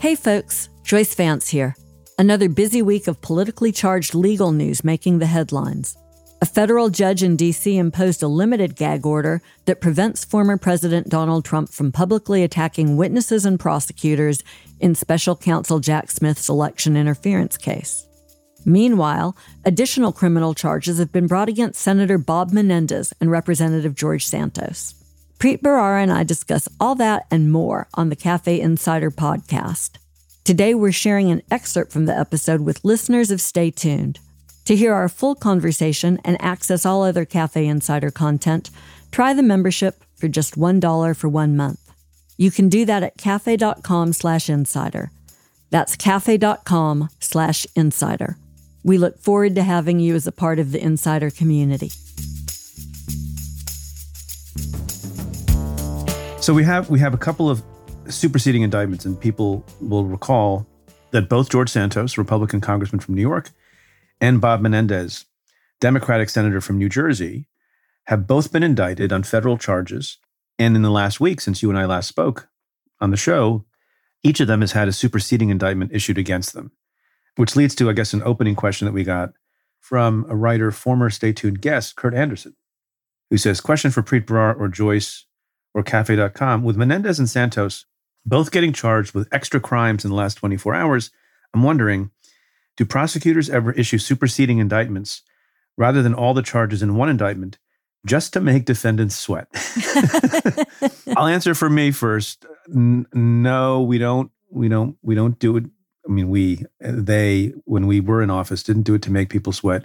[0.00, 1.76] Hey folks, Joyce Vance here.
[2.18, 5.94] Another busy week of politically charged legal news making the headlines.
[6.40, 7.76] A federal judge in D.C.
[7.76, 13.44] imposed a limited gag order that prevents former President Donald Trump from publicly attacking witnesses
[13.44, 14.42] and prosecutors
[14.78, 18.06] in special counsel Jack Smith's election interference case.
[18.64, 19.36] Meanwhile,
[19.66, 24.94] additional criminal charges have been brought against Senator Bob Menendez and Representative George Santos.
[25.40, 29.92] Preet Bharara and I discuss all that and more on the Cafe Insider podcast.
[30.44, 34.18] Today, we're sharing an excerpt from the episode with listeners of Stay Tuned.
[34.66, 38.68] To hear our full conversation and access all other Cafe Insider content,
[39.12, 41.90] try the membership for just $1 for one month.
[42.36, 45.10] You can do that at cafe.com slash insider.
[45.70, 48.36] That's cafe.com slash insider.
[48.84, 51.92] We look forward to having you as a part of the insider community.
[56.50, 57.62] So we have we have a couple of
[58.08, 60.66] superseding indictments, and people will recall
[61.12, 63.50] that both George Santos, Republican congressman from New York,
[64.20, 65.26] and Bob Menendez,
[65.80, 67.46] Democratic senator from New Jersey,
[68.08, 70.18] have both been indicted on federal charges.
[70.58, 72.48] And in the last week, since you and I last spoke
[73.00, 73.64] on the show,
[74.24, 76.72] each of them has had a superseding indictment issued against them,
[77.36, 79.34] which leads to, I guess, an opening question that we got
[79.78, 82.56] from a writer, former Stay Tuned guest, Kurt Andersen,
[83.30, 85.26] who says, Question for Preet Bharara or Joyce
[85.74, 86.62] or Cafe.com.
[86.62, 87.86] With Menendez and Santos
[88.26, 91.10] both getting charged with extra crimes in the last 24 hours,
[91.54, 92.10] I'm wondering
[92.76, 95.22] do prosecutors ever issue superseding indictments
[95.76, 97.58] rather than all the charges in one indictment
[98.06, 99.48] just to make defendants sweat?
[101.16, 102.46] I'll answer for me first.
[102.74, 104.30] N- no, we don't.
[104.50, 104.96] We don't.
[105.02, 105.64] We don't do it.
[106.08, 109.52] I mean, we, they, when we were in office, didn't do it to make people
[109.52, 109.84] sweat.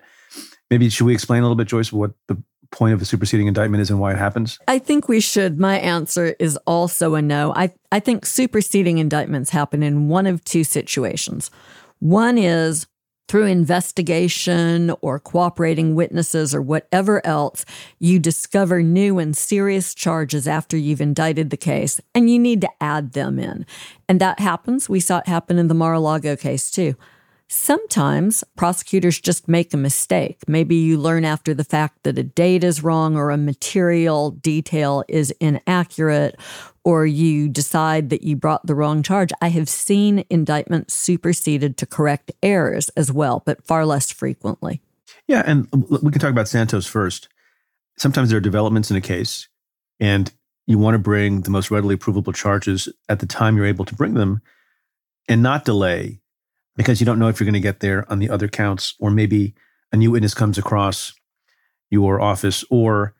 [0.71, 3.81] Maybe should we explain a little bit, Joyce, what the point of a superseding indictment
[3.81, 4.59] is and why it happens?
[4.67, 5.59] I think we should.
[5.59, 7.53] My answer is also a no.
[7.55, 11.51] I, I think superseding indictments happen in one of two situations.
[11.99, 12.87] One is
[13.27, 17.65] through investigation or cooperating witnesses or whatever else,
[17.99, 22.69] you discover new and serious charges after you've indicted the case, and you need to
[22.79, 23.65] add them in.
[24.07, 24.87] And that happens.
[24.87, 26.95] We saw it happen in the Mar a Lago case, too.
[27.57, 30.39] Sometimes prosecutors just make a mistake.
[30.45, 35.05] Maybe you learn after the fact that a date is wrong or a material detail
[35.07, 36.37] is inaccurate,
[36.83, 39.31] or you decide that you brought the wrong charge.
[39.41, 44.81] I have seen indictments superseded to correct errors as well, but far less frequently.
[45.25, 47.29] Yeah, and we can talk about Santos first.
[47.97, 49.47] Sometimes there are developments in a case,
[49.97, 50.29] and
[50.67, 53.95] you want to bring the most readily provable charges at the time you're able to
[53.95, 54.41] bring them
[55.29, 56.19] and not delay
[56.75, 59.11] because you don't know if you're going to get there on the other counts, or
[59.11, 59.53] maybe
[59.91, 61.13] a new witness comes across
[61.89, 63.13] your office, or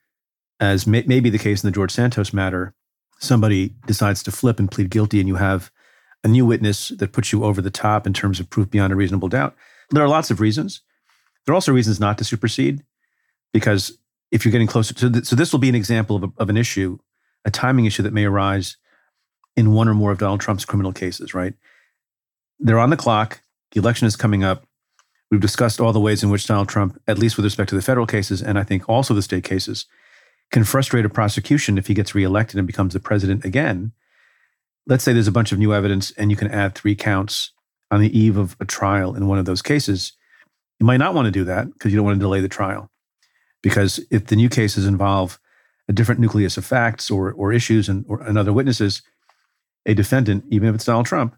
[0.60, 2.74] as may, may be the case in the George Santos matter,
[3.20, 5.72] somebody decides to flip and plead guilty, and you have
[6.24, 8.96] a new witness that puts you over the top in terms of proof beyond a
[8.96, 9.56] reasonable doubt.
[9.92, 10.82] There are lots of reasons.
[11.46, 12.84] There are also reasons not to supersede,
[13.54, 13.98] because
[14.32, 16.50] if you're getting closer to, th- so this will be an example of, a, of
[16.50, 16.98] an issue,
[17.46, 18.78] a timing issue that may arise
[19.56, 21.54] in one or more of Donald Trump's criminal cases, right?
[22.60, 23.42] They're on the clock.
[23.76, 24.64] The election is coming up.
[25.30, 27.82] We've discussed all the ways in which Donald Trump, at least with respect to the
[27.82, 29.86] federal cases, and I think also the state cases,
[30.50, 33.92] can frustrate a prosecution if he gets reelected and becomes the president again.
[34.88, 37.52] Let's say there's a bunch of new evidence and you can add three counts
[37.92, 40.14] on the eve of a trial in one of those cases.
[40.80, 42.90] You might not want to do that because you don't want to delay the trial.
[43.62, 45.38] Because if the new cases involve
[45.90, 49.02] a different nucleus of facts or, or issues and, or, and other witnesses,
[49.86, 51.36] a defendant, even if it's Donald Trump,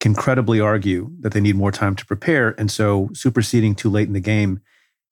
[0.00, 2.54] can credibly argue that they need more time to prepare.
[2.58, 4.60] And so superseding too late in the game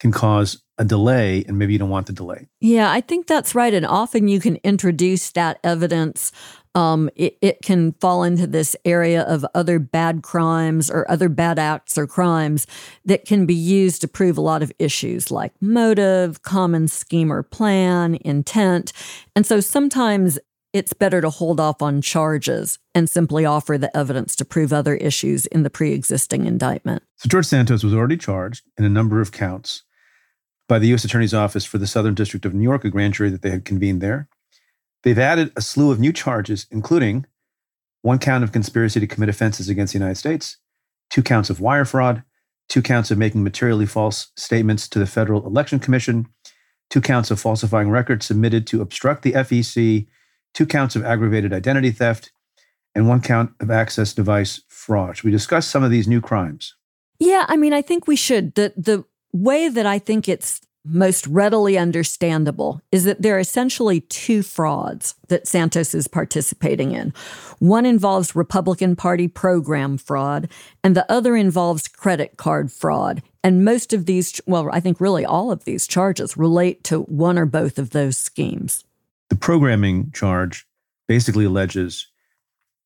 [0.01, 2.49] can cause a delay, and maybe you don't want the delay.
[2.61, 3.73] Yeah, I think that's right.
[3.73, 6.33] And often you can introduce that evidence.
[6.75, 11.61] Um, it, it can fall into this area of other bad crimes or other bad
[11.61, 12.67] acts or crimes
[13.05, 17.45] that can be used to prove a lot of issues like motive, common scheme or
[17.45, 18.93] plan, intent.
[19.37, 20.41] And so sometimes
[20.75, 24.97] it's better to hold off on charges and simply offer the evidence to prove other
[24.97, 27.03] issues in the pre existing indictment.
[27.17, 29.85] So, George Santos was already charged in a number of counts
[30.69, 31.05] by the U.S.
[31.05, 33.65] Attorney's Office for the Southern District of New York, a grand jury that they had
[33.65, 34.29] convened there.
[35.05, 37.25] They've added a slew of new charges, including
[38.03, 40.57] one count of conspiracy to commit offenses against the United States,
[41.09, 42.25] two counts of wire fraud,
[42.69, 46.27] two counts of making materially false statements to the Federal Election Commission,
[46.91, 50.07] two counts of falsifying records submitted to obstruct the FEC
[50.55, 52.33] two counts of aggravated identity theft,
[52.95, 55.17] and one count of access device fraud.
[55.17, 56.75] Should we discuss some of these new crimes?
[57.19, 58.55] Yeah, I mean, I think we should.
[58.55, 64.03] The the way that I think it's most readily understandable is that there are essentially
[64.03, 67.13] two frauds that Santos is participating in.
[67.59, 70.49] One involves Republican Party program fraud,
[70.83, 73.23] and the other involves credit card fraud.
[73.43, 77.39] And most of these, well, I think really all of these charges relate to one
[77.39, 78.85] or both of those schemes.
[79.31, 80.67] The programming charge
[81.09, 82.09] basically alleges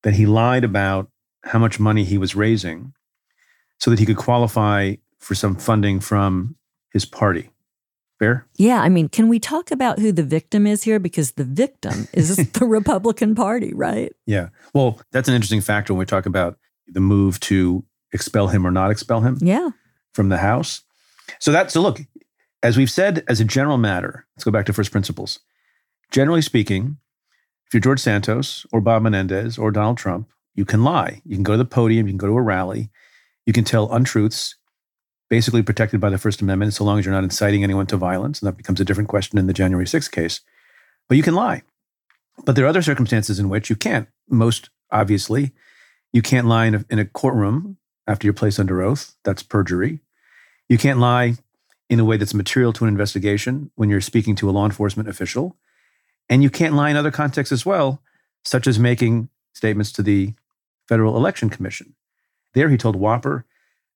[0.02, 1.10] that he lied about
[1.44, 2.92] how much money he was raising
[3.78, 6.56] so that he could qualify for some funding from
[6.92, 7.50] his party.
[8.18, 8.46] Fair?
[8.56, 8.82] Yeah.
[8.82, 10.98] I mean, can we talk about who the victim is here?
[10.98, 14.12] Because the victim is the Republican Party, right?
[14.26, 14.48] Yeah.
[14.74, 16.58] Well, that's an interesting factor when we talk about
[16.88, 19.38] the move to expel him or not expel him.
[19.40, 19.70] Yeah.
[20.14, 20.82] From the House.
[21.38, 22.00] So that so look,
[22.62, 25.38] as we've said as a general matter, let's go back to first principles.
[26.10, 26.98] Generally speaking,
[27.66, 31.20] if you're George Santos or Bob Menendez or Donald Trump, you can lie.
[31.24, 32.90] You can go to the podium, you can go to a rally,
[33.46, 34.56] you can tell untruths,
[35.28, 38.40] basically protected by the First Amendment, so long as you're not inciting anyone to violence.
[38.40, 40.40] And that becomes a different question in the January 6th case.
[41.08, 41.62] But you can lie.
[42.44, 44.08] But there are other circumstances in which you can't.
[44.28, 45.52] Most obviously,
[46.12, 47.76] you can't lie in a, in a courtroom
[48.06, 49.14] after you're placed under oath.
[49.24, 50.00] That's perjury.
[50.68, 51.34] You can't lie
[51.90, 55.08] in a way that's material to an investigation when you're speaking to a law enforcement
[55.08, 55.56] official.
[56.28, 58.02] And you can't lie in other contexts as well,
[58.44, 60.34] such as making statements to the
[60.88, 61.94] Federal Election Commission.
[62.54, 63.44] There, he told Whopper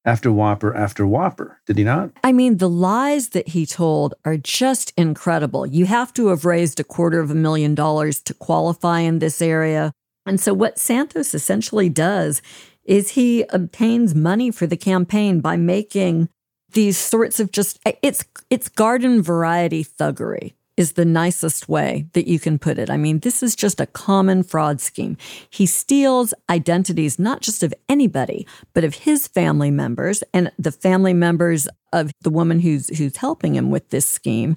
[0.05, 2.11] after Whopper after Whopper, did he not?
[2.25, 5.65] I mean, the lies that he told are just incredible.
[5.65, 9.41] You have to have raised a quarter of a million dollars to qualify in this
[9.41, 9.93] area.
[10.27, 12.43] And so, what Santos essentially does
[12.85, 16.29] is he obtains money for the campaign by making
[16.73, 22.39] these sorts of just it's it's garden variety thuggery is the nicest way that you
[22.39, 22.89] can put it.
[22.89, 25.17] I mean, this is just a common fraud scheme.
[25.51, 31.13] He steals identities not just of anybody, but of his family members and the family
[31.13, 34.57] members of the woman who's who's helping him with this scheme.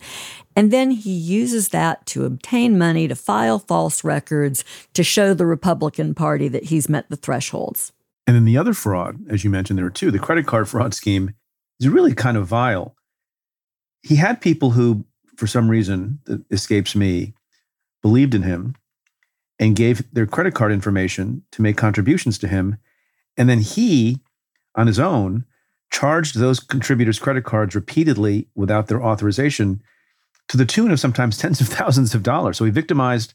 [0.56, 4.63] And then he uses that to obtain money to file false records
[4.94, 7.91] to show the Republican Party that he's met the thresholds.
[8.25, 10.12] And then the other fraud, as you mentioned, there are two.
[10.12, 11.33] The credit card fraud scheme
[11.79, 12.95] is really kind of vile.
[14.01, 15.06] He had people who
[15.37, 17.33] for some reason that escapes me,
[18.01, 18.75] believed in him
[19.59, 22.77] and gave their credit card information to make contributions to him.
[23.37, 24.19] And then he,
[24.75, 25.45] on his own,
[25.91, 29.81] charged those contributors' credit cards repeatedly without their authorization
[30.49, 32.57] to the tune of sometimes tens of thousands of dollars.
[32.57, 33.33] So he victimized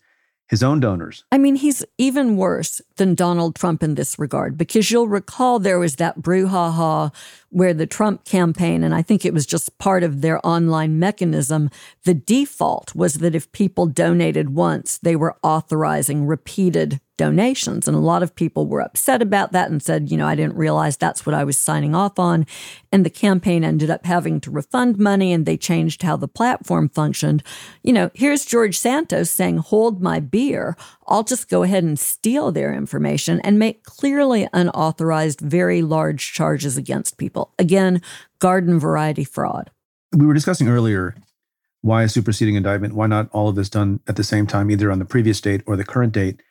[0.49, 1.25] his own donors.
[1.31, 5.79] I mean, he's even worse than Donald Trump in this regard because you'll recall there
[5.79, 7.11] was that brouhaha
[7.49, 11.69] where the Trump campaign, and I think it was just part of their online mechanism,
[12.05, 17.87] the default was that if people donated once, they were authorizing repeated donations.
[17.87, 20.57] And a lot of people were upset about that and said, you know, I didn't
[20.57, 22.47] realize that's what I was signing off on.
[22.91, 26.89] And the campaign ended up having to refund money and they changed how the platform
[26.89, 27.43] functioned.
[27.83, 30.79] You know, here's George Santos saying, hold my beer.
[31.11, 36.77] I'll just go ahead and steal their information and make clearly unauthorized, very large charges
[36.77, 37.53] against people.
[37.59, 38.01] Again,
[38.39, 39.71] garden variety fraud.
[40.13, 41.17] We were discussing earlier
[41.83, 42.95] why a superseding indictment?
[42.95, 45.63] Why not all of this done at the same time, either on the previous date
[45.67, 46.43] or the current date?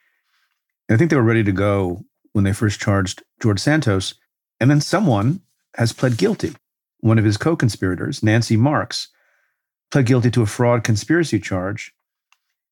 [0.87, 2.03] And I think they were ready to go
[2.33, 4.15] when they first charged George Santos.
[4.59, 5.41] And then someone
[5.75, 6.53] has pled guilty.
[7.01, 9.09] One of his co conspirators, Nancy Marks,
[9.91, 11.93] pled guilty to a fraud conspiracy charge.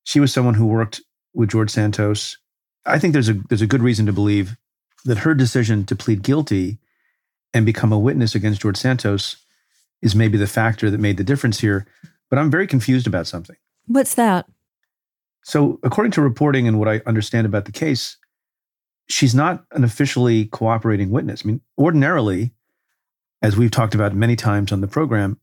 [0.03, 1.01] She was someone who worked
[1.37, 2.37] with George Santos.
[2.85, 4.57] I think there's a, there's a good reason to believe
[5.05, 6.79] that her decision to plead guilty
[7.53, 9.37] and become a witness against George Santos
[10.01, 11.85] is maybe the factor that made the difference here.
[12.29, 13.55] But I'm very confused about something.
[13.85, 14.47] What's that?
[15.43, 18.17] So, according to reporting and what I understand about the case,
[19.07, 21.43] she's not an officially cooperating witness.
[21.45, 22.51] I mean, ordinarily,
[23.41, 25.39] as we've talked about many times on the program,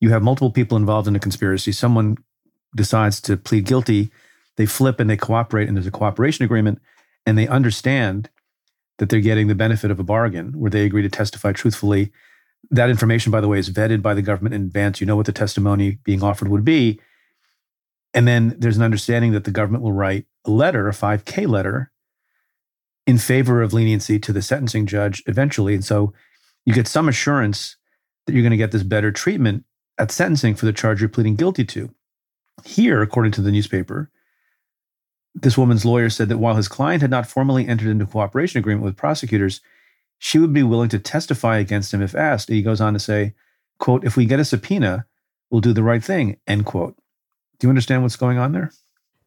[0.00, 1.72] you have multiple people involved in a conspiracy.
[1.72, 2.18] Someone
[2.76, 4.12] decides to plead guilty,
[4.58, 6.80] they flip and they cooperate, and there's a cooperation agreement,
[7.24, 8.28] and they understand
[8.98, 12.12] that they're getting the benefit of a bargain where they agree to testify truthfully.
[12.70, 15.00] That information, by the way, is vetted by the government in advance.
[15.00, 17.00] You know what the testimony being offered would be.
[18.12, 21.92] And then there's an understanding that the government will write a letter, a 5K letter,
[23.06, 25.74] in favor of leniency to the sentencing judge eventually.
[25.74, 26.12] And so
[26.66, 27.76] you get some assurance
[28.26, 29.64] that you're going to get this better treatment
[29.98, 31.94] at sentencing for the charge you're pleading guilty to.
[32.64, 34.10] Here, according to the newspaper,
[35.42, 38.84] this woman's lawyer said that while his client had not formally entered into cooperation agreement
[38.84, 39.60] with prosecutors,
[40.18, 42.48] she would be willing to testify against him if asked.
[42.48, 43.34] He goes on to say,
[43.78, 45.06] quote, if we get a subpoena,
[45.50, 46.96] we'll do the right thing, end quote.
[47.58, 48.72] Do you understand what's going on there?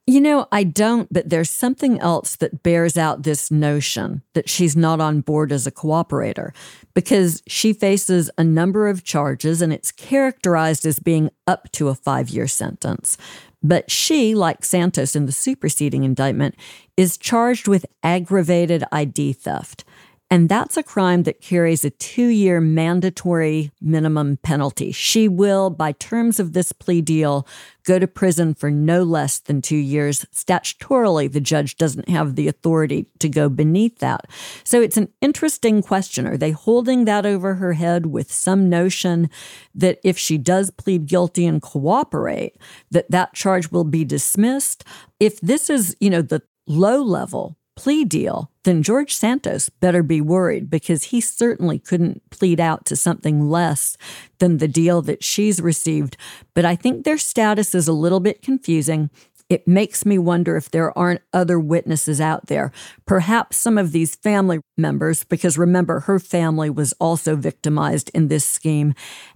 [0.07, 4.75] You know, I don't, but there's something else that bears out this notion that she's
[4.75, 6.53] not on board as a cooperator
[6.95, 11.95] because she faces a number of charges and it's characterized as being up to a
[11.95, 13.15] five year sentence.
[13.63, 16.55] But she, like Santos in the superseding indictment,
[16.97, 19.83] is charged with aggravated ID theft.
[20.31, 24.93] And that's a crime that carries a two year mandatory minimum penalty.
[24.93, 27.45] She will, by terms of this plea deal,
[27.83, 30.25] go to prison for no less than two years.
[30.33, 34.27] Statutorily, the judge doesn't have the authority to go beneath that.
[34.63, 36.25] So it's an interesting question.
[36.25, 39.29] Are they holding that over her head with some notion
[39.75, 42.55] that if she does plead guilty and cooperate,
[42.89, 44.85] that that charge will be dismissed?
[45.19, 50.21] If this is, you know, the low level plea deal, then George Santos better be
[50.21, 53.97] worried because he certainly couldn't plead out to something less
[54.39, 56.15] than the deal that she's received.
[56.53, 59.09] But I think their status is a little bit confusing.
[59.49, 62.71] It makes me wonder if there aren't other witnesses out there.
[63.05, 68.45] Perhaps some of these family members, because remember, her family was also victimized in this
[68.45, 68.93] scheme.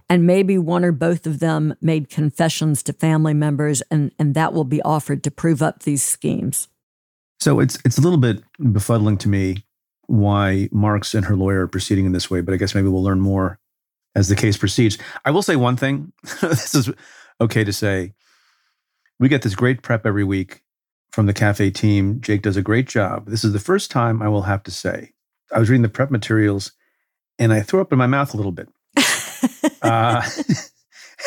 [0.08, 4.54] And maybe one or both of them made confessions to family members, and, and that
[4.54, 6.68] will be offered to prove up these schemes.
[7.46, 9.64] So it's it's a little bit befuddling to me
[10.08, 13.04] why Marks and her lawyer are proceeding in this way, but I guess maybe we'll
[13.04, 13.60] learn more
[14.16, 14.98] as the case proceeds.
[15.24, 16.12] I will say one thing.
[16.40, 16.90] this is
[17.40, 18.14] okay to say.
[19.20, 20.64] We get this great prep every week
[21.12, 22.20] from the cafe team.
[22.20, 23.26] Jake does a great job.
[23.28, 25.12] This is the first time I will have to say
[25.54, 26.72] I was reading the prep materials
[27.38, 28.68] and I threw up in my mouth a little bit.
[29.82, 30.28] uh,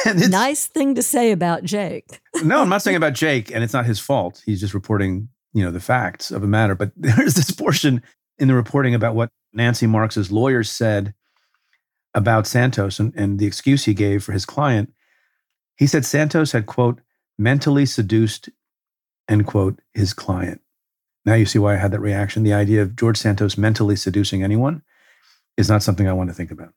[0.27, 2.19] nice thing to say about Jake.
[2.43, 4.43] no, I'm not saying about Jake, and it's not his fault.
[4.45, 8.01] He's just reporting you know the facts of a matter but there's this portion
[8.37, 11.13] in the reporting about what Nancy Marks's lawyer said
[12.13, 14.93] about santos and, and the excuse he gave for his client.
[15.75, 17.01] He said santos had quote
[17.37, 18.49] mentally seduced
[19.27, 20.61] end quote his client.
[21.25, 22.43] Now you see why i had that reaction.
[22.43, 24.81] The idea of george santos mentally seducing anyone
[25.57, 26.73] is not something i want to think about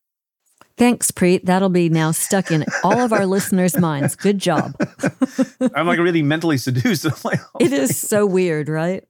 [0.76, 1.44] Thanks, Preet.
[1.44, 4.16] That'll be now stuck in all of our listeners' minds.
[4.16, 4.74] Good job.
[5.74, 7.06] I'm like really mentally seduced.
[7.24, 9.04] Like, oh it is so weird, right?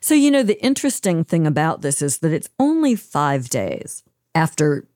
[0.00, 4.02] So, you know, the interesting thing about this is that it's only five days
[4.34, 4.86] after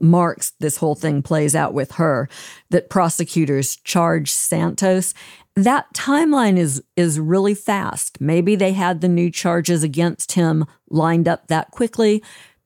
[0.00, 2.28] Marks, this whole thing plays out with her,
[2.70, 5.14] that prosecutors charge Santos.
[5.56, 8.20] That timeline is is really fast.
[8.20, 12.22] Maybe they had the new charges against him lined up that quickly.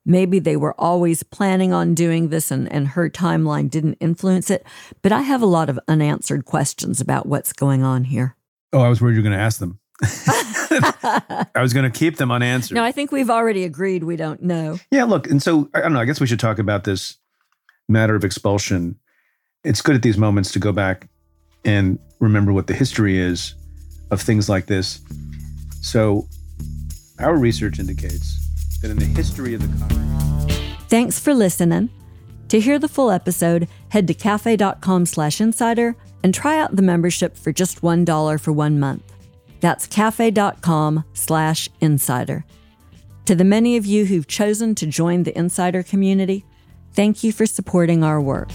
[0.09, 4.65] Maybe they were always planning on doing this and, and her timeline didn't influence it.
[5.03, 8.35] But I have a lot of unanswered questions about what's going on here.
[8.73, 9.79] Oh, I was worried you were going to ask them.
[10.03, 12.77] I was going to keep them unanswered.
[12.77, 14.79] No, I think we've already agreed we don't know.
[14.91, 16.01] Yeah, look, and so I don't know.
[16.01, 17.19] I guess we should talk about this
[17.87, 18.99] matter of expulsion.
[19.63, 21.09] It's good at these moments to go back
[21.67, 23.55] and remember what the history is
[24.11, 25.01] of things like this.
[25.83, 26.27] So,
[27.19, 28.38] our research indicates
[28.83, 30.77] that in the history of the Congress.
[30.89, 31.91] Thanks for listening.
[32.49, 37.37] To hear the full episode, head to cafe.com slash insider and try out the membership
[37.37, 39.13] for just $1 for one month.
[39.61, 42.45] That's cafe.com slash insider.
[43.27, 46.47] To the many of you who've chosen to join the insider community,
[46.95, 48.49] thank you for supporting our work.